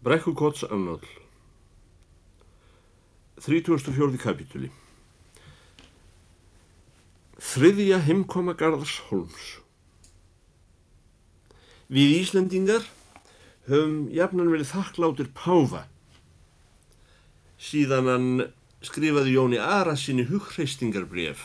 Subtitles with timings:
[0.00, 1.02] Brekkukots annál
[3.44, 4.16] 34.
[4.16, 4.70] kapitúli
[7.36, 9.50] Þriðja heimkoma Garðars Holms.
[11.92, 12.88] Við Íslendingar
[13.68, 15.84] höfum jafnan verið þakkláttir Páfa.
[17.60, 18.32] Síðan hann
[18.80, 21.44] skrifaði Jóni Ara sinni hugreistingarbref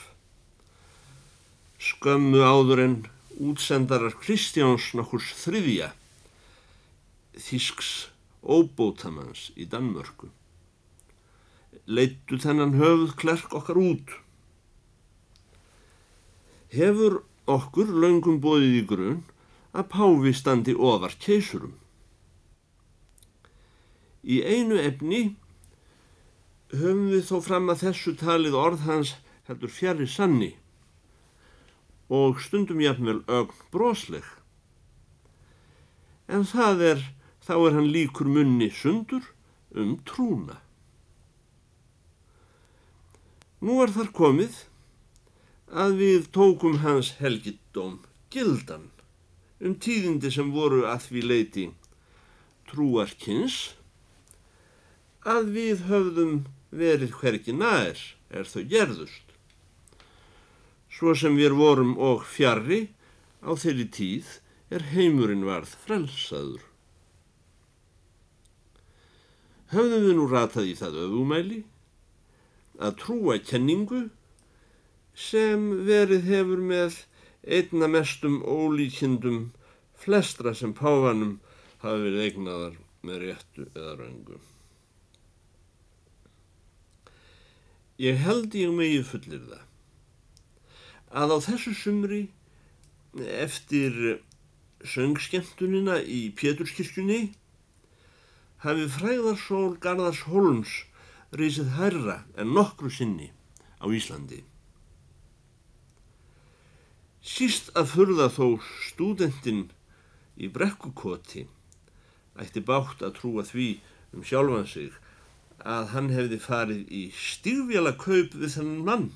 [1.91, 2.97] skömmu áður en
[3.35, 5.91] útsendarar Kristjáns nokkurs þriðja
[7.35, 8.14] Þísks
[8.45, 10.29] óbótamanns í Danmörku.
[11.85, 14.13] Leittu þennan höfuð klerk okkar út.
[16.73, 19.23] Hefur okkur laungum bóðið í grunn
[19.75, 21.75] að Páfi standi ofar keisurum.
[24.25, 25.35] Í einu efni
[26.73, 30.55] höfum við þó fram að þessu talið orð hans heldur fjari sanni
[32.09, 34.25] og stundum jafnvel ögn brosleg.
[36.29, 37.05] En það er
[37.45, 39.25] þá er hann líkur munni sundur
[39.77, 40.57] um trúna.
[43.61, 44.57] Nú er þar komið
[45.69, 47.99] að við tókum hans helgittóm
[48.33, 48.89] gildan
[49.61, 51.65] um tíðindi sem voru að því leiti
[52.69, 53.75] trúarkins
[55.25, 56.35] að við höfðum
[56.75, 59.23] verið hverki nær er þau gerðust.
[60.89, 62.87] Svo sem við vorum og fjarrri
[63.45, 64.37] á þeirri tíð
[64.73, 66.63] er heimurinn varð frelsaður
[69.73, 71.59] höfðum við nú ratað í það öfumæli
[72.85, 74.05] að trúa kenningu
[75.15, 76.97] sem verið hefur með
[77.45, 79.53] einna mestum ólíkindum
[79.95, 81.37] flestra sem páfanum
[81.83, 84.39] hafi verið eignaðar með réttu eða röngu.
[88.01, 89.63] Ég held ég megi fullir það
[91.15, 92.21] að á þessu sumri
[93.15, 94.17] eftir
[94.83, 97.21] söngskemtunina í Péturskirkjunni
[98.65, 100.73] hafi fræðarsól Garðars Holms
[101.35, 103.31] reysið herra en nokkru sinni
[103.77, 104.41] á Íslandi.
[107.25, 108.45] Síst að furða þó
[108.85, 109.67] stúdendin
[110.37, 111.45] í brekkukoti
[112.41, 113.67] ætti bátt að trúa því
[114.15, 114.95] um sjálfan sig
[115.63, 119.07] að hann hefði farið í stífjala kaup við þennan mann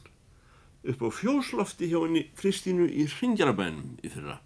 [0.89, 4.39] upp á fjóslofti hjá henni Kristínu í Hringjarabænum í fyrra.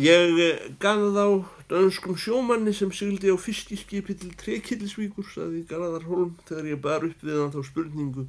[0.00, 0.38] Ég
[0.80, 1.24] gaf þá
[1.68, 7.20] dönskum sjómanni sem syldi á fiskiskipi til Trekillisvíkur, saði Garðar Holm þegar ég bar upp
[7.20, 8.24] við hann þá spurningu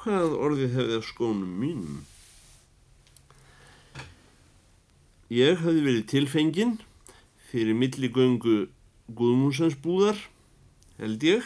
[0.00, 1.98] hvað orðið hefði að skónum mínum.
[5.28, 6.78] Ég hafði verið tilfenginn
[7.50, 8.56] fyrir milligöngu
[9.18, 10.16] Guðmúsens búðar,
[11.02, 11.44] held ég,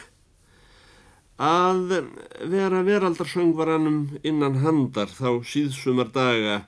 [1.42, 1.96] að
[2.54, 6.60] vera veraldarsöngvaranum innan handar þá síðsumar daga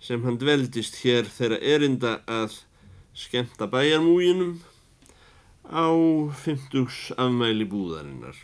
[0.00, 2.60] sem hann dveldist hér þeirra erinda að
[3.14, 4.58] skemta bæjarmúginum
[5.70, 5.86] á
[6.44, 8.36] 50 afmæli búðarinnar.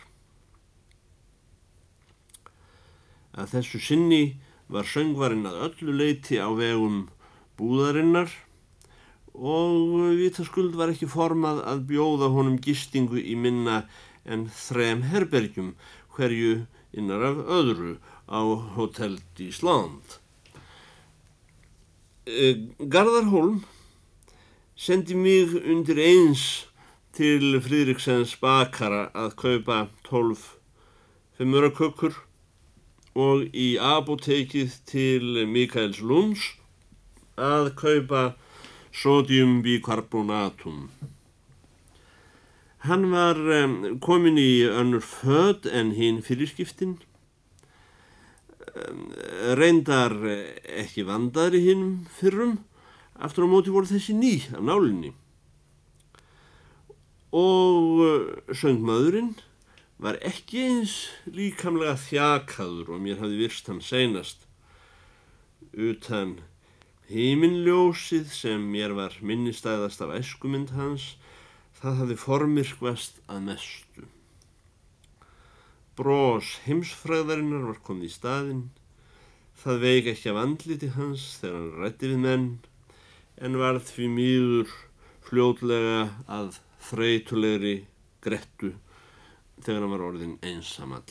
[3.35, 4.23] Að þessu sinni
[4.71, 7.05] var söngvarinn að öllu leiti á vegum
[7.59, 8.31] búðarinnar
[9.35, 13.83] og vitaskuld var ekki formað að bjóða honum gistingu í minna
[14.25, 15.75] en þrem herbergjum
[16.15, 17.93] hverju innar af öðru
[18.27, 18.41] á
[18.75, 20.20] Hotel Dísland.
[22.27, 23.63] Eh, Garðar Holm
[24.77, 26.67] sendi mig undir eins
[27.17, 30.43] til Fríðriksens bakara að kaupa 12
[31.39, 32.19] fimmurakökkur
[33.17, 36.45] og í apotekið til Mikaels Lunds
[37.41, 38.23] að kaupa
[38.93, 40.91] sodiumbikarbonatum.
[42.85, 46.99] Hann var um, komin í önnur född en hinn fyrirskiptinn
[49.57, 50.13] reyndar
[50.81, 52.59] ekki vandar í hinnum fyrrum.
[53.21, 55.11] Aftur á móti voru þessi ný af nálinni.
[57.31, 59.35] Og eh, söngmaðurinn
[60.01, 60.95] var ekki eins
[61.29, 64.47] líkamlega þjakaður og mér hafði virst hann seinast
[65.71, 66.39] utan
[67.11, 71.13] heiminljósið sem mér var minnistæðast af eskumynd hans.
[71.77, 74.09] Það hafði formirkvast að mestu
[76.01, 78.61] Brós heimsfræðarinnar var komið í staðinn.
[79.61, 82.47] Það veik ekki af andliti hans þegar hann rætti við menn
[83.37, 84.73] en varð því mýður
[85.27, 86.57] fljótlega að
[86.87, 87.75] þreytulegri
[88.25, 88.73] grettu
[89.61, 91.05] þegar hann var orðin einsamall.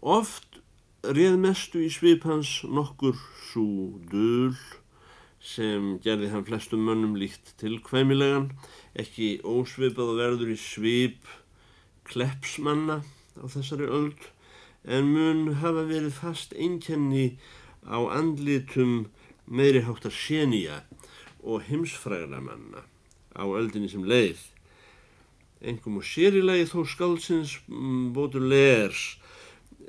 [0.00, 0.62] Oft
[1.04, 3.20] reið mestu í svip hans nokkur
[3.50, 4.54] svo döl
[5.44, 8.54] sem gerði hann flestum mönnum líkt tilkvæmilegan,
[8.96, 11.36] ekki ósvipað og verður í svip
[12.08, 13.02] kleppsmanna
[13.36, 14.30] á þessari öld
[14.86, 17.36] en mun hafa verið fast einkenni
[17.86, 19.06] á andlitum
[19.46, 20.82] meiri háttar sénía
[21.42, 22.82] og heimsfrægra manna
[23.34, 24.38] á öldinni sem leið.
[25.66, 27.56] Engum og sérilegi þó skálsins
[28.14, 29.16] bótur lers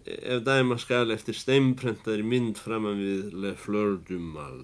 [0.05, 4.63] ef dæma skal eftir steimprentaðri mynd framan við Le Fleur du Mal.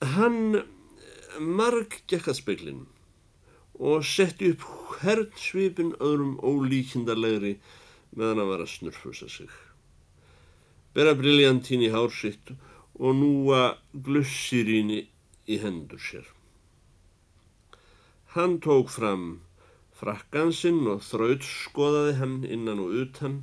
[0.00, 0.62] Hann
[1.40, 2.88] marg gekk að speiklinum
[3.80, 4.64] og setti upp
[5.00, 7.54] hvern svipin öðrum ólíkindarlegri
[8.16, 9.48] meðan að vara að snurfusa sig.
[10.92, 12.52] Bera briljantín í hársitt
[13.00, 13.62] og núa
[13.94, 15.06] glussiríni
[15.48, 16.26] í hendur sér.
[18.34, 19.40] Hann tók fram
[19.96, 23.40] frakkansinn og þraut skoðaði hann innan og utan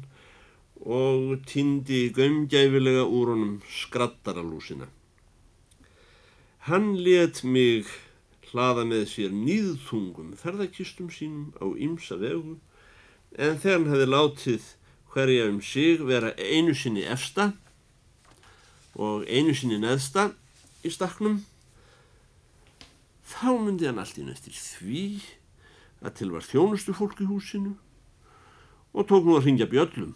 [0.85, 4.87] og týndi gömgæfilega úr honum skrattaralúsina.
[6.69, 7.87] Hann let mig
[8.51, 12.57] hlaða með sér nýðþungum ferðarkistum sínum á ymsa vegu
[13.37, 14.67] en þegar hann hefði látið
[15.13, 17.51] hverja um sig vera einu sinni efsta
[18.95, 20.31] og einu sinni neðsta
[20.85, 21.41] í staknum
[23.27, 25.03] þá myndi hann allt inn eftir því
[26.01, 27.75] að til var þjónustu fólk í húsinu
[28.97, 30.15] og tók nú að ringja bjöllum.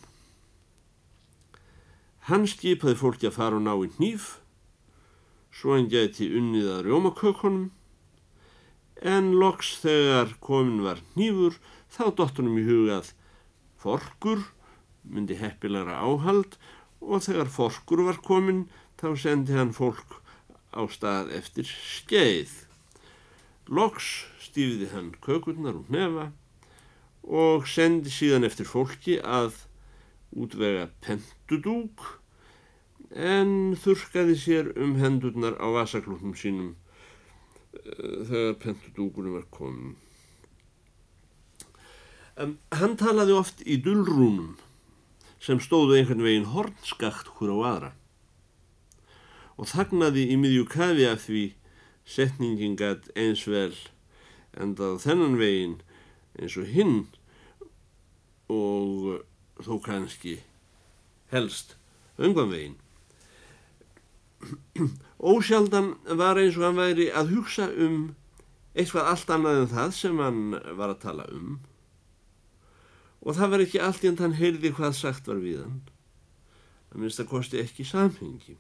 [2.30, 4.38] Hann skipaði fólki að fara og ná í hníf
[5.52, 7.70] svo hann geti unnið að rjómakökunum
[9.02, 11.58] en loks þegar komin var hnífur
[11.92, 13.14] þá dottunum í hugað
[13.82, 14.44] forkur
[15.04, 16.58] myndi heppilegra áhald
[17.02, 18.68] og þegar forkur var komin
[19.02, 20.20] þá sendi hann fólk
[20.72, 22.52] á stað eftir skeið.
[23.68, 26.30] Loks stýfiði hann kökurnar úr nefa
[27.24, 29.64] og sendi síðan eftir fólki að
[30.32, 32.06] útvega pentudúk
[33.12, 36.76] en þurkaði sér um hendurnar á vasaklúknum sínum
[37.72, 39.96] þegar pentudúkunum var komin.
[42.40, 44.56] Um, hann talaði oft í dullrúnum
[45.42, 47.92] sem stóðu einhvern veginn hornskakt húr á aðra
[49.62, 51.42] og þagnaði í miðjú kafi af því
[52.08, 53.76] setningin gætt eins vel
[54.58, 55.76] endað þennan veginn
[56.40, 56.96] eins og hinn
[58.52, 59.22] og
[59.62, 60.40] þó kannski
[61.32, 61.76] helst
[62.18, 62.78] öngan veginn.
[65.22, 68.16] Ósjaldan var eins og hann væri að hugsa um
[68.74, 70.42] eitthvað allt annað en það sem hann
[70.80, 71.60] var að tala um
[73.22, 75.82] og það var ekki allt í hann hann heyrði hvað sagt var við hann.
[76.90, 78.58] Það minnst að kosti ekki samhengi.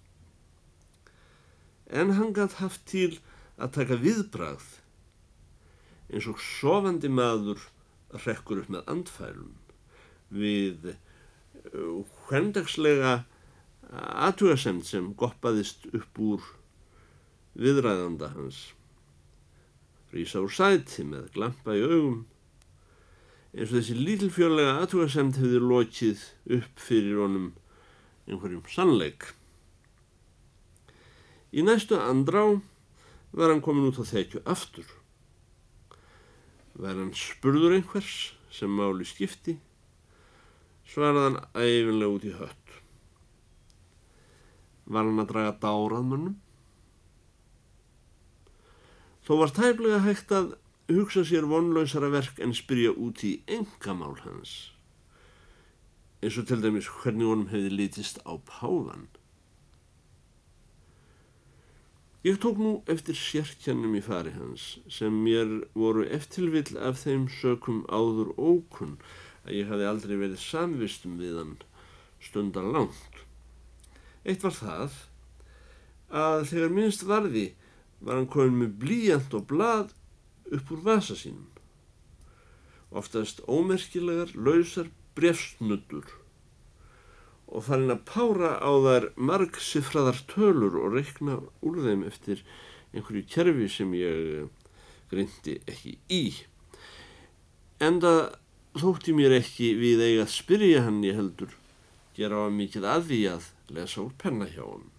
[1.89, 3.17] En hann gætt haft til
[3.57, 4.67] að taka viðbrað
[6.11, 7.65] eins og sofandi maður
[8.25, 9.57] rekkur upp með andfælum
[10.31, 10.93] við
[12.29, 13.21] hvendagslega
[13.91, 16.45] aðtugasemt sem goppaðist upp úr
[17.59, 18.69] viðræðanda hans.
[20.11, 22.21] Rísa úr sæti með glampa í augum
[23.51, 26.21] eins og þessi lítilfjörlega aðtugasemt hefði lokið
[26.57, 27.49] upp fyrir honum
[28.29, 29.27] einhverjum sannleik.
[31.51, 32.45] Í næstu andrá
[33.35, 34.87] var hann komin út á þekju aftur.
[36.79, 39.57] Var hann spurður einhvers sem máli skipti,
[40.87, 42.60] svaraði hann æfinlega út í hött.
[44.91, 46.35] Var hann að draga dárað mönnum?
[49.25, 50.53] Þó var tæflega hægt að
[50.91, 54.73] hugsa sér vonlausara verk en spyrja út í engamál hans.
[56.21, 59.07] Eins og til dæmis hvernig honum hefði litist á páðan.
[62.21, 67.79] Ég tók nú eftir sérkjannum í fari hans sem mér voru eftirvill af þeim sökum
[67.89, 68.99] áður ókunn
[69.47, 71.55] að ég hafi aldrei verið samvistum við hann
[72.21, 73.10] stundar langt.
[74.25, 74.99] Eitt var það
[76.11, 77.47] að þegar minnst varði
[78.01, 79.93] var hann komin með blíjant og blad
[80.51, 81.47] upp úr vasa sínum.
[82.91, 86.09] Oftast ómerkilegar, lausar brefsnuddur
[87.51, 92.43] og farin að pára á þær margsifraðar tölur og reikna úr þeim eftir
[92.95, 94.47] einhverju kerfi sem ég
[95.11, 96.23] grindi ekki í.
[97.83, 98.31] Enda
[98.79, 101.51] þótti mér ekki við eiga að spyrja hann ég heldur,
[102.21, 104.89] gera á mikið að því að lesa úr penna hjá hann.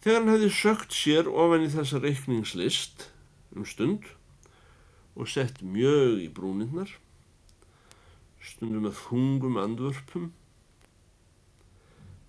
[0.00, 3.10] Þegar hann hefði sökt sér ofan í þessa reikningslist
[3.52, 4.06] um stund
[5.12, 6.94] og sett mjög í brúninnar,
[8.40, 10.30] stundum með hungum andvörpum,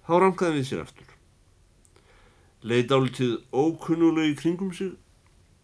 [0.03, 1.13] þá rankaði við sér aftur.
[2.67, 4.91] Leið álitið ókunnulegi kringum sig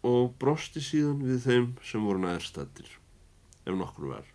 [0.08, 2.88] og brosti síðan við þeim sem voru nærstattir,
[3.68, 4.32] ef nokkur var.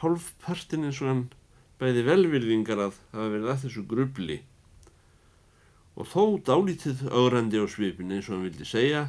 [0.00, 1.26] Hálf partin eins og hann
[1.78, 4.38] bæði velvirðingar að hafa verið að þessu grubli
[5.98, 9.08] og þó dálítið augrandi á svipin eins og hann vildi segja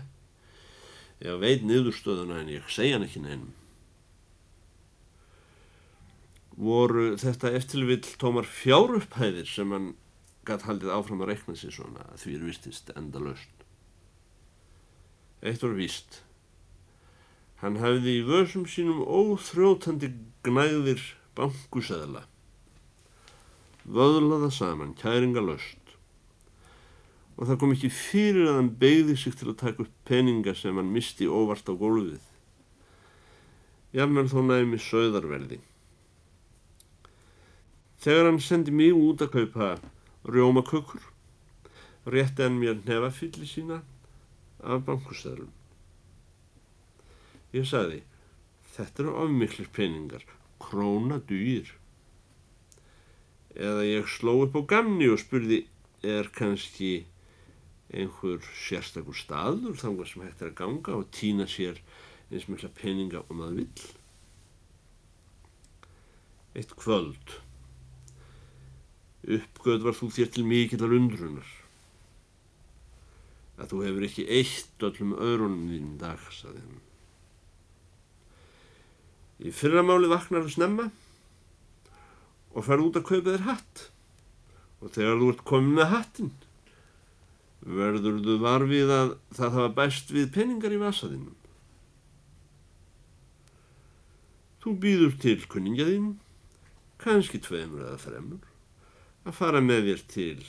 [1.23, 3.53] ég veit niðurstöðuna en ég segja hann ekki neinum
[6.59, 9.93] voru þetta eftirvill tómar fjárupphæðir sem hann
[10.47, 13.63] gætt haldið áfram að rekna sér svona að því er vistist enda löst.
[15.39, 16.19] Eitt var vist.
[17.63, 20.11] Hann hafði í vörsum sínum óþrótandi
[20.47, 21.03] gnæðir
[21.38, 22.25] bankusæðla.
[23.89, 25.96] Vöðlaða saman, kæringa löst.
[27.39, 30.77] Og það kom ekki fyrir að hann beigði sig til að taka upp peninga sem
[30.77, 32.25] hann misti óvart á gólfið.
[33.96, 35.58] Jafnvel þó næmi söðarverði.
[38.00, 39.72] Þegar hann sendi mig út að kaupa
[40.29, 41.01] rjómakökur,
[42.05, 43.81] rétti hann mér nefafylli sína
[44.62, 45.50] af bankustöðlum.
[47.58, 48.03] Ég sagði,
[48.75, 50.24] þetta eru ofmiklir peningar,
[50.62, 51.74] króna dýr.
[53.58, 55.63] Eða ég sló upp á gamni og spurði,
[56.06, 57.06] er kannski
[57.89, 61.79] einhver sérstakur staður þangar sem hægt er að ganga og týna sér
[62.29, 63.88] eins mikla peninga og maður vill.
[66.60, 67.39] Eitt kvöld.
[69.25, 71.50] Uppgöð var þú þér til mikillar undrunar.
[73.60, 76.79] Að þú hefur ekki eitt öllum öðrunum þín dag, saði hann.
[79.39, 80.89] Í fyrramáli vaknar þú snemma
[82.53, 83.88] og farð út að kaupa þér hatt
[84.79, 86.32] og þegar þú ert komin með hattin
[87.60, 91.36] verður þú varfið að það hafa bæst við peningar í vasaðinum.
[94.60, 96.13] Þú býður til kunningjaðinn,
[97.00, 98.48] kannski tveimur eða fremur,
[99.27, 100.48] að fara með þér til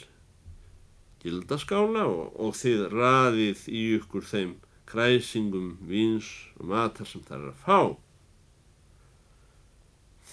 [1.21, 4.55] gildaskála og, og þið raðið í ykkur þeim
[4.91, 7.81] kræsingum, víns og matar sem það er að fá.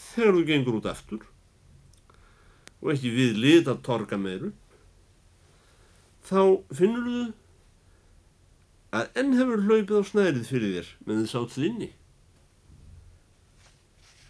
[0.07, 1.25] Þegar þú gengur út aftur
[2.81, 4.53] og ekki við lit að torga meiru,
[6.27, 6.41] þá
[6.77, 7.21] finnur þú
[8.97, 11.89] að enn hefur hlaupið á snærið fyrir þér með þess áttið inni.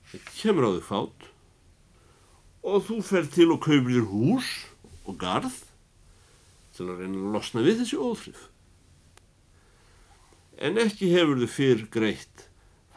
[0.08, 1.28] Það kemur á þig fát
[2.68, 4.52] og þú fer til og kaupir þér hús
[5.08, 5.58] og garð
[6.76, 8.42] til að reyna að losna við þessi óþrif.
[10.58, 12.48] En ekki hefur þau fyrr greitt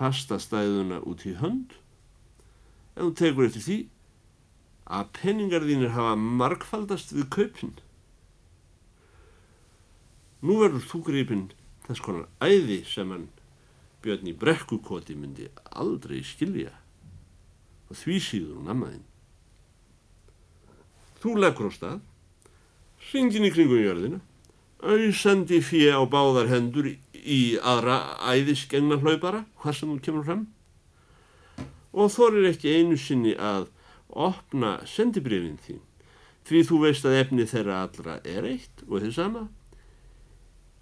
[0.00, 1.76] fasta stæðuna út í hönd
[2.97, 3.78] en þú tekur eftir því
[4.90, 7.75] að penningar þínir hafa markfaldast við kaupin.
[10.42, 11.47] Nú verður þú greipin
[11.87, 13.28] þess konar æði sem hann
[14.02, 16.73] björn í brekkukoti myndi aldrei skilja
[17.90, 19.06] og því síður hún ammaðinn.
[21.20, 21.99] Þú leggur á stað,
[23.11, 24.20] ringin í kringum jörðina,
[24.80, 27.99] auðsandi fyrir á báðar hendur í aðra
[28.30, 30.47] æðiskengna hlaupara, hvað sem þú kemur fram,
[31.92, 33.68] og þorir ekki einu sinni að
[34.16, 35.80] opna sendibrifin þín,
[36.48, 39.46] því þú veist að efni þeirra allra er eitt og þið sama.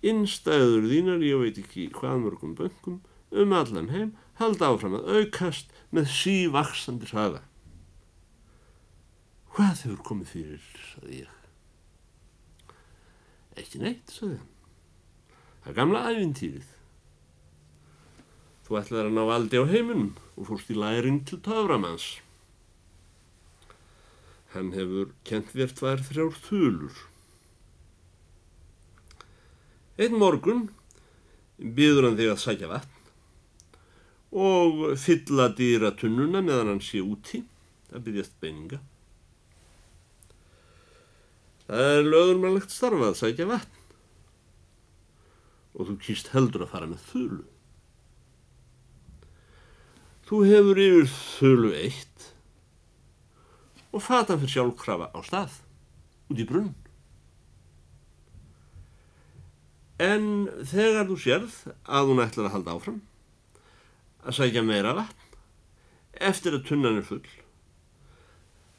[0.07, 3.01] Innstæður þínar, ég veit ekki hvað mörgum böngum,
[3.35, 7.43] um allan heim, halda áfram að aukast með sívaksandi hraða.
[9.57, 11.35] Hvað hefur komið fyrir, saði ég.
[13.59, 14.55] Ekki neitt, saði hann.
[15.65, 16.69] Það gamla æfintýrið.
[18.69, 22.07] Þú ætlaði að ná aldi á heiminum og fórst í læring til töframanns.
[24.55, 27.01] Hann hefur kent þér tvær þrjár þulur.
[29.99, 30.69] Einn morgun
[31.59, 32.95] býður hann þig að sækja vatn
[34.39, 37.43] og fylla dýra tunnuna meðan hann sé úti
[37.93, 38.79] að byggjast beininga.
[41.69, 43.75] Það er lögurmannlegt starfa að sækja vatn
[45.79, 47.45] og þú kýrst heldur að fara með þölu.
[50.29, 52.31] Þú hefur yfir þölu eitt
[53.93, 55.59] og fata fyrir sjálfkrafa á stað
[56.29, 56.75] út í brunn.
[59.99, 63.01] En þegar þú sérð að hún ætlar að halda áfram,
[64.23, 65.39] að sækja meira vatn,
[66.29, 67.25] eftir að tunnan er full,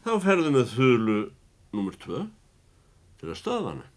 [0.06, 1.18] þá ferðu með þölu
[1.76, 1.98] nr.
[2.06, 2.24] 2
[3.20, 3.90] til að stöða hana.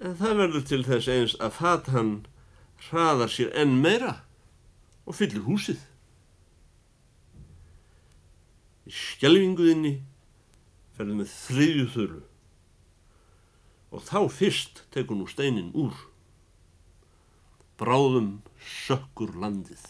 [0.00, 2.12] En það verður til þess eins að fatan
[2.88, 4.22] hraðar sér enn meira
[5.04, 5.82] og fyllir húsið.
[8.90, 9.92] Í skjelvinguðinni
[10.96, 12.22] ferðu með þriðju þölu
[13.94, 15.94] og þá fyrst tekur nú steinin úr.
[17.78, 19.84] Bráðum sökkur landið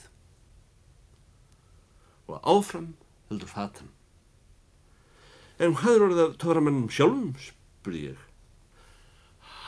[2.29, 2.93] og áfram
[3.31, 3.89] heldur fatan.
[5.61, 8.21] En hvað er orðið að tóra mannum sjálfum, spurði ég.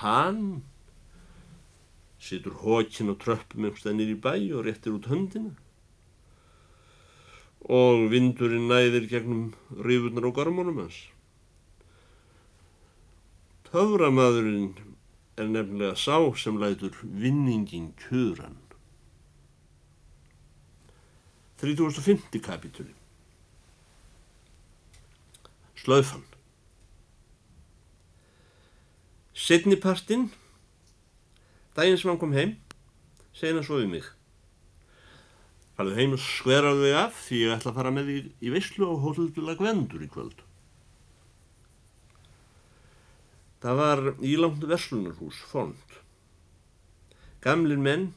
[0.05, 0.45] Hann
[2.23, 5.57] situr hókin á tröppum einhverstað nýri bæ og réttir út höndina
[7.71, 10.99] og vindurinn næðir gegnum rífurnar og gormónum hans.
[13.71, 14.73] Töframadurinn
[15.37, 18.59] er nefnilega sá sem lætur vinningin kjöran.
[21.63, 22.95] 3050 kapitúli.
[25.77, 26.25] Slaufan.
[29.35, 30.33] Setnipartinn,
[31.77, 32.57] daginn sem hann kom heim,
[33.33, 34.11] segina svo við mig.
[35.77, 38.89] Farðu heim og skveraðu þig af því ég ætla að fara með því í veislu
[38.89, 40.43] á hótelbila Gvendur í kvöld.
[43.63, 45.99] Það var ílangt verslunarhús, fond.
[47.43, 48.11] Gamlir menn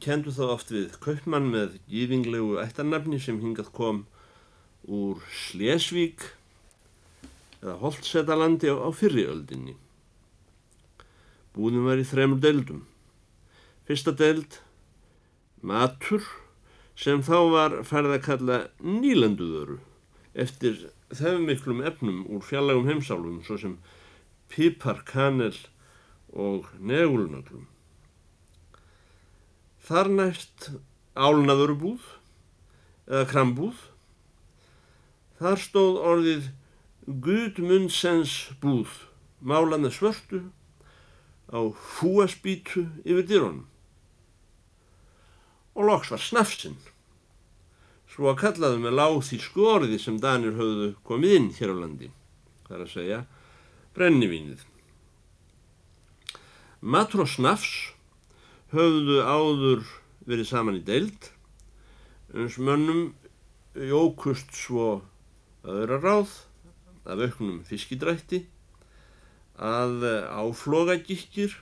[0.00, 4.04] kendu þá oft við kaupmann með gífinglegu ættarnafni sem hingað kom
[4.86, 6.22] úr Slesvík
[7.62, 9.74] eða Holtsetalandi á, á fyrriöldinni.
[11.56, 12.84] Búðin var í þremur deildum.
[13.88, 14.60] Fyrsta deild,
[15.64, 16.24] matur,
[16.96, 19.78] sem þá var færð að kalla nýlenduðöru
[20.36, 23.78] eftir þau miklum efnum úr fjallagum heimsálum svo sem
[24.52, 25.54] pipar, kanel
[26.32, 27.66] og negulnöglum.
[29.86, 30.70] Þar næst
[31.14, 32.02] álnaðurubúð
[33.06, 33.78] eða krambúð.
[35.38, 36.48] Þar stóð orðið
[37.06, 38.90] Gudmundsens búð,
[39.38, 40.40] málað með svörtu
[41.46, 43.66] á fúaspítu yfir dýrónum.
[45.76, 46.78] Og loks var snafsinn,
[48.08, 52.08] svo að kallaðu með láð því skorði sem Danir höfðu komið inn hér á landi,
[52.68, 53.20] þar að segja
[53.96, 54.64] brennivínið.
[56.80, 57.92] Matur og snafs
[58.72, 59.84] höfðu áður
[60.26, 61.30] verið saman í deild
[62.36, 63.14] uns mönnum
[63.76, 65.00] jókust svo
[65.66, 66.32] öðra ráð
[67.06, 68.42] af auknum fiskidrætti
[69.56, 71.54] að áflogagikir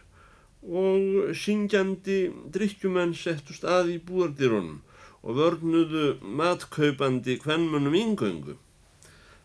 [0.64, 2.18] og syngjandi
[2.54, 4.80] drikkjumenn settust að í búardirunum
[5.24, 8.56] og vörnuðu matkaupandi hvernmönnum yngöngu.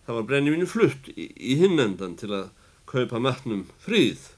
[0.05, 2.49] Það var brennivinu flutt í, í hinnendan til að
[2.89, 4.31] kaupa matnum fríð.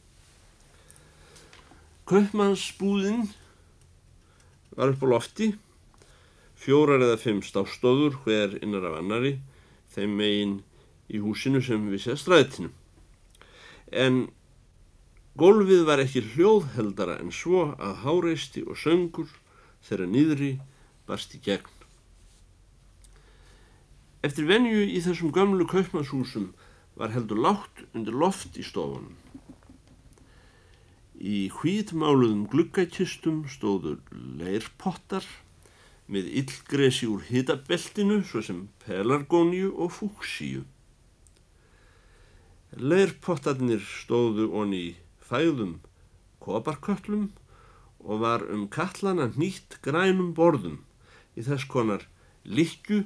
[2.09, 3.29] Kaupmannsbúðinn
[4.75, 5.53] var upp á lofti,
[6.59, 9.37] fjórar eða fimm stástofur hver innar af annari,
[9.93, 10.59] þeim megin
[11.11, 12.71] í húsinu sem við séð stræðtinu.
[13.91, 14.27] En
[15.39, 19.29] gólfið var ekki hljóðheldara en svo að háreisti og söngur
[19.87, 20.51] þeirra nýðri
[21.07, 21.77] barst í gegn.
[24.21, 26.51] Eftir venju í þessum gömlu kaupmannshúsum
[26.99, 29.15] var heldur látt undir loft í stofunum.
[31.21, 35.25] Í hvítmáluðum gluggakistum stóður leirpottar
[36.11, 40.65] með illgresi úr hitabeltinu svo sem pelargóniu og fúksíu.
[42.77, 44.91] Leirpottarnir stóðu onni í
[45.31, 45.79] fæðum
[46.43, 47.31] koparköllum
[48.03, 50.81] og var um kallana nýtt grænum borðum
[51.37, 52.05] í þess konar
[52.43, 53.05] likju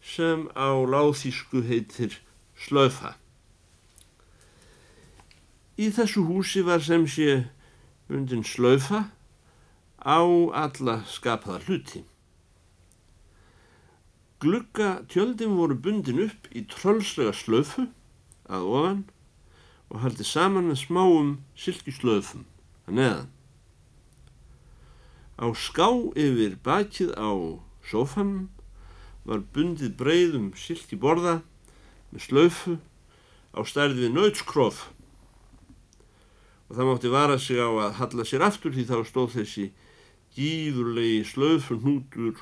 [0.00, 2.16] sem á láþísku heitir
[2.56, 3.14] slöfa.
[5.80, 7.44] Í þessu húsi var sem sé
[8.08, 9.06] undin slöfa
[10.00, 10.20] á
[10.64, 12.02] alla skapaða hluti.
[14.40, 17.90] Glugga tjöldin voru bundin upp í tröllslega slöfu
[18.48, 19.02] að ofan
[19.90, 22.46] og haldi saman með smáum silkislöfum
[22.86, 23.28] að neðan.
[25.40, 27.30] Á ská yfir bakið á
[27.90, 28.48] sófanum
[29.26, 31.40] var bundið breyðum silki borða
[32.12, 32.78] með slöfu
[33.56, 34.86] á stærð við nautskróf
[36.68, 39.66] og það mátti vara sig á að halla sér aftur því þá stóð þessi
[40.36, 42.38] gíðurlegi slöfun hútur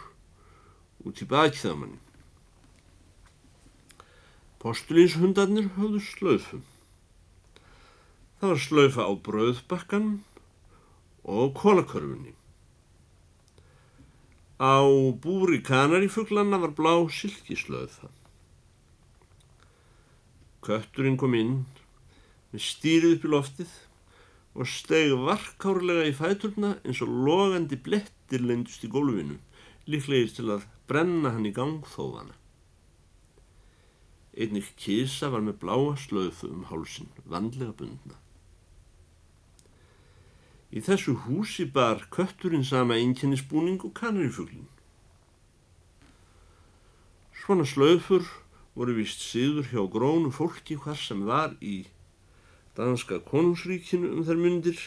[1.08, 1.96] út í bakþamanni.
[4.58, 6.60] Postulínshundarnir höfðu slöfu.
[8.38, 10.10] Það var slöfa á bröðbakkan
[11.26, 12.36] og kólakörfunni.
[14.62, 14.78] Á
[15.22, 18.10] búri kanarifuglanna var blá silkislöfa.
[20.62, 21.52] Kötturinn kom inn
[22.52, 23.74] með stýrið upp í loftið
[24.58, 29.40] og steg varkárlega í fæturna eins og logandi blettir lendust í gólfinu,
[29.90, 32.38] líklegir til að brenna hann í gangþóðana.
[34.38, 38.18] Einnig kísa var með bláa slöfu um hálsin, vandlega bundna.
[40.68, 44.66] Í þessu húsi bar kötturinn sama einkennisbúning og kanarifuglin.
[47.32, 48.26] Svona slöfur
[48.76, 51.86] voru vist síður hjá grónu fólki hvar sem var í
[52.76, 54.82] danska konungsríkinu um þær myndir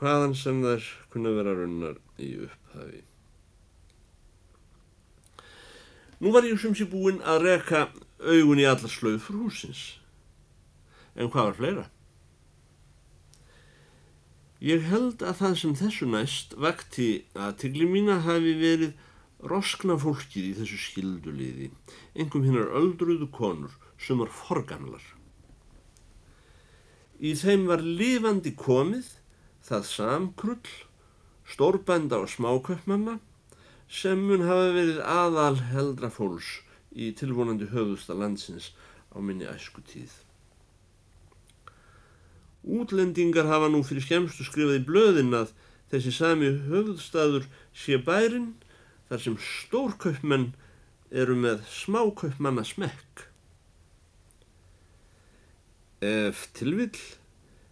[0.00, 3.04] hvaðan sem þær kunna vera runnar í upphafi.
[6.18, 7.86] Nú var ég sem sé búinn að reka
[8.18, 10.00] augun í alla slöfur húsins.
[11.14, 11.84] En hvað var fleira?
[14.64, 18.94] Ég held að það sem þessu næst vakti að tigli mína hafi verið
[19.44, 21.68] roskna fólkið í þessu skilduliði,
[22.16, 25.04] engum hinnar öldruðu konur sem var forgamlar.
[27.20, 29.12] Í þeim var lifandi komið
[29.68, 30.72] það samkrull,
[31.44, 33.18] stórbænda og smáköpmanna
[34.00, 36.62] sem mun hafa verið aðal heldra fólks
[36.96, 38.72] í tilvonandi höfðusta landsins
[39.12, 40.23] á minni æsku tíð.
[42.64, 45.52] Útlendingar hafa nú fyrir skemstu skrifað í blöðin að
[45.92, 48.54] þessi sami höfðstaður sé bærin
[49.10, 50.52] þar sem stórkaupmenn
[51.12, 53.26] eru með smákaupmanna smekk.
[56.04, 56.96] Ef tilvill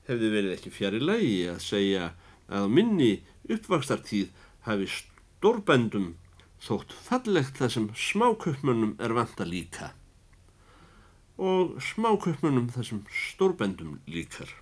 [0.08, 2.10] hefði verið ekki fjari lægi að segja
[2.52, 3.12] að minni
[3.48, 4.28] uppvakstartíð
[4.68, 6.12] hafi stórbændum
[6.62, 9.90] þótt fallegt það sem smákaupmönnum er vanta líka
[11.42, 14.61] og smákaupmönnum það sem stórbændum líkar.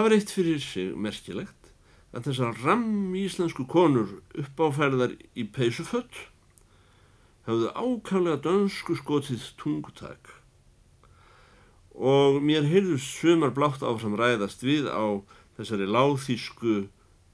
[0.00, 1.66] Það var eitt fyrir sig merkilegt
[2.16, 6.22] að þessar ramm íslensku konur uppáferðar í peysufött
[7.44, 10.30] hafðu ákvæmlega dönsku skotið tungutak
[11.92, 15.20] og mér heyrðust sumar blátt áfram ræðast við á
[15.58, 16.78] þessari láþísku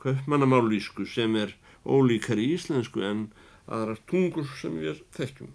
[0.03, 1.55] kaupmannamálísku sem er
[1.87, 3.29] ólíkar í íslensku en
[3.71, 5.55] aðrar tungur sem við þekkjum.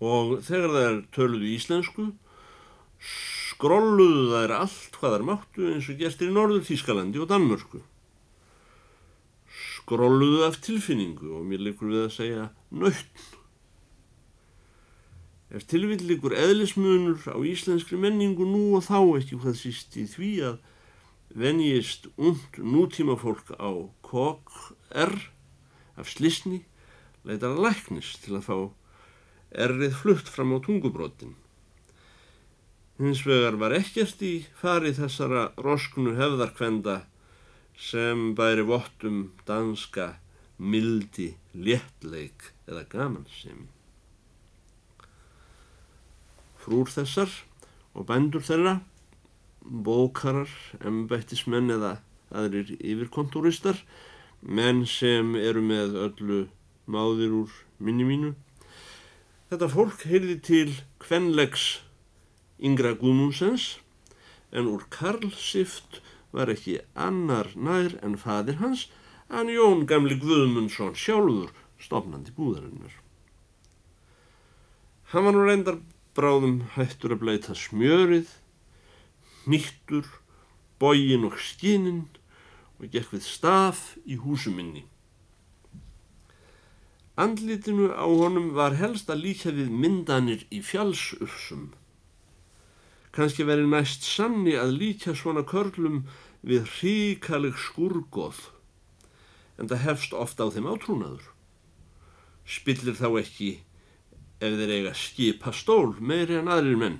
[0.00, 2.08] Og þegar það er töluðu íslensku
[3.62, 7.78] skrolluðu þær allt hvað þær máttu eins og gestir í Norður Þískalandi og Danmörku.
[9.54, 13.28] Skrolluðu af tilfinningu og mér likur við að segja nöytn.
[15.54, 20.58] Ef tilvilligur eðlismunur á íslenskri menningu nú og þá ekki hvað síst í því að
[21.38, 23.70] venjist und nútíma fólk á
[24.02, 24.50] kokk
[24.90, 25.14] R
[25.94, 26.64] af slisni
[27.22, 28.58] leitar að læknis til að fá
[29.54, 31.36] errið flutt fram á tungubrótin.
[33.02, 37.00] Hins vegar var ekkert í fari þessara rosknu hefðarkvenda
[37.74, 39.16] sem bæri vottum
[39.48, 40.04] danska
[40.62, 43.66] mildi léttleik eða gamansemi.
[46.62, 47.34] Frúr þessar
[47.98, 48.78] og bændur þeirra,
[49.66, 50.54] bókarar,
[50.86, 51.96] embættismenn eða
[52.30, 53.82] aðrir yfirkontoristar,
[54.46, 56.42] menn sem eru með öllu
[56.86, 58.36] máðir úr minni mínu.
[59.50, 60.68] Þetta fólk heyrði til
[61.02, 61.72] kvenlegs
[62.62, 63.76] yngra Guðmundsens
[64.52, 66.00] en úr Karlsift
[66.32, 68.88] var ekki annar nær en fadir hans
[69.28, 72.94] en Jón gamli Guðmundsson sjálfur stofnandi búðarinnar.
[75.12, 75.80] Hann var nú reyndar
[76.16, 78.28] bráðum hættur að bleita smjörið,
[79.48, 80.06] nýttur,
[80.80, 82.06] bógin og skinin
[82.78, 84.86] og gekk við staf í húsuminni.
[87.20, 91.72] Andlitinu á honum var helst að líka við myndanir í fjallsursum.
[93.12, 96.06] Kanski veri næst sanni að líka svona körlum
[96.40, 98.38] við hríkaleg skurgoð,
[99.60, 101.26] en það hefst ofta á þeim átrúnaður.
[102.48, 103.50] Spillir þá ekki
[104.42, 106.98] ef þeir eiga skipa stól meiri en aðrir menn.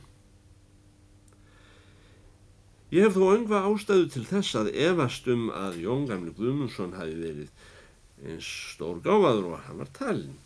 [2.93, 7.17] Ég hef þó öngva ástæðu til þess að efast um að Jón Gamli Guðmundsson hafi
[7.17, 7.71] verið
[8.29, 10.37] eins stór gáfaður og hann var talin.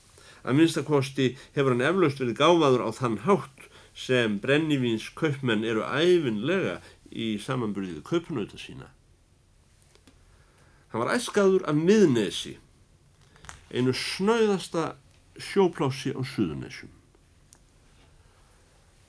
[0.47, 6.81] Að minnstakosti hefur hann eflaust verið gáfaður á þann hátt sem brennivíns kaupmenn eru æfinlega
[7.09, 8.91] í samanbyrðið kaupnauta sína.
[10.93, 12.57] Hann var æskaður af miðnesi,
[13.73, 14.95] einu snauðasta
[15.41, 16.93] sjóplási á Suðunessjum.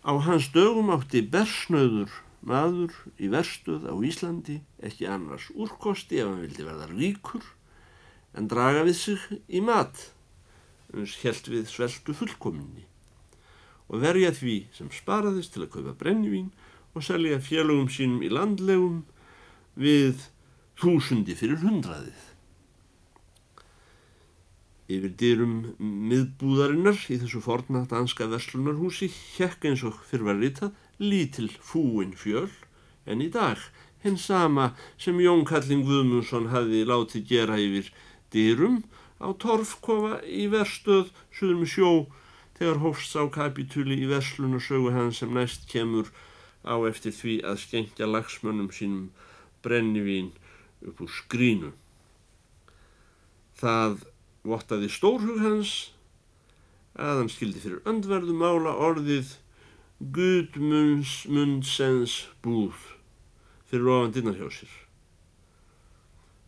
[0.07, 2.11] Á hans dögum átti bersnöður
[2.47, 7.43] maður í verstuð á Íslandi ekki annars úrkosti ef hann vildi verða ríkur
[8.39, 10.07] en draga við sig í mat
[10.95, 12.86] uns helt við sveltu fullkominni
[13.87, 16.49] og verja því sem sparaðist til að kaupa brennivín
[16.95, 19.03] og selja félögum sínum í landlegum
[19.77, 20.27] við
[20.81, 22.23] þúsundi fyrir hundraðið.
[24.87, 32.15] Yfir dyrum miðbúðarinnar í þessu forna danska verslunarhúsi hjekk eins og fyrrvar ritað lítil fúin
[32.15, 32.49] fjöl
[33.05, 33.59] en í dag
[34.03, 34.71] hinn sama
[35.01, 37.91] sem Jón Kallin Guðmundsson hafi látið gera yfir
[38.31, 38.79] dyrum
[39.19, 41.91] á torfkofa í verstöð suðum sjó
[42.57, 46.09] þegar hófst á kapitúli í verslunarsögu hans sem næst kemur
[46.65, 49.11] á eftir því að skengja lagsmönnum sínum
[49.63, 50.31] brennivín
[50.85, 51.71] upp úr skrínu.
[53.57, 54.05] Það
[54.47, 55.73] vottaði stórhug hans
[56.97, 59.27] að hann skildi fyrir öndverðu mála orðið
[60.13, 62.13] Gudmundsens
[62.45, 62.77] búð
[63.69, 64.13] fyrir ofan
[64.53, 64.73] sér.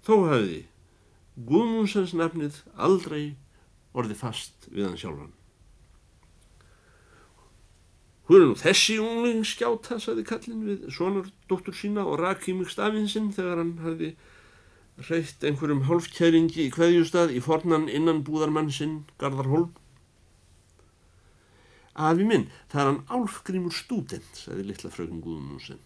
[0.05, 0.61] Þó hafiði
[1.49, 3.35] Gudmundsens nafnið aldrei
[3.93, 5.38] orðið fast við hann sjálfan.
[8.29, 12.75] Hún er nú þessi unglingskjáta, saði kallin við sonar dóttur sína og rak í mjög
[12.75, 14.09] stafinsinn þegar hann hafiði
[15.07, 19.71] hreitt einhverjum hálfkæringi í hverjustad í fornan innan búðarmann sinn Garðarholm.
[21.97, 25.81] Afi minn, það er hann Álfgrímur stúdent, sagði litla frökun Guðmundsson.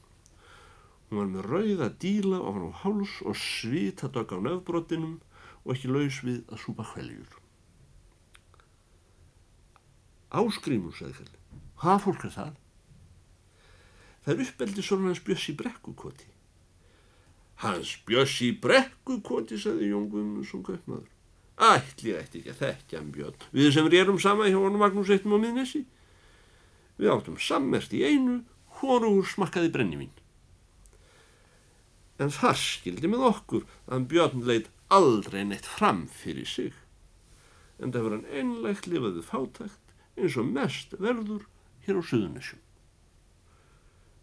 [1.07, 5.15] Hún var með rauða díla ofan á háls og svitadögg á nefnbrotinum
[5.63, 7.39] og ekki laus við að súpa hveljur.
[10.43, 11.42] Áskrímur, sagði Felli.
[11.81, 12.53] Hvað fólk er það?
[14.23, 16.29] Það er uppeldi svona hans Bjössi Brekkukoti.
[17.63, 21.09] Hans Bjössi Brekkukoti, sagði Jón Guðmundsson kaupmaður.
[21.63, 23.45] Ætli ætti ekki að þekkja hann Björn.
[23.53, 25.83] Við sem rérum sama hjá honum Magnús eittum á miðnesi.
[26.97, 28.41] Við áttum sammert í einu,
[28.79, 30.13] hórugur smakkaði brennivín.
[32.21, 36.73] En þar skildi með okkur að Björn leitt aldrei neitt fram fyrir sig.
[37.81, 41.45] En það var hann einlegt lifaði fátækt eins og mest verður
[41.87, 42.61] hér á Suðunisjum.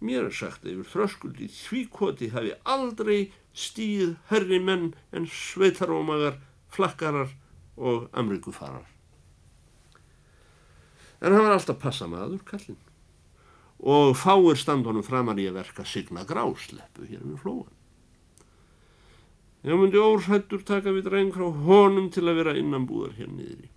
[0.01, 6.39] Mér er sagt að yfir þröskuld í þvíkoti hafi aldrei stíð herri menn en sveitarómagar,
[6.73, 7.35] flakkarar
[7.77, 8.87] og amrikufarar.
[11.21, 12.81] En hann var alltaf passa maður, kallinn.
[13.81, 17.77] Og fáir standunum framar í að verka signa grásleppu hér við flóan.
[19.65, 23.69] Ég myndi órsættur taka við dreng frá honum til að vera innanbúðar hér niðri.